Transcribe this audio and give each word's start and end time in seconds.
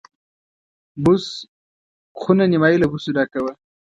بوس 1.03 1.25
خونه 2.19 2.43
نیمایي 2.51 2.77
له 2.79 2.87
بوسو 2.91 3.09
ډکه 3.17 3.39
وه. 3.43 3.53